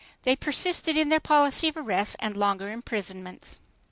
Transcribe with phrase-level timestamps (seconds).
[0.23, 3.59] They persisted in their policy of arrests and longer imprisonments.